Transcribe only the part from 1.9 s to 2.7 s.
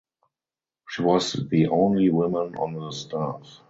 woman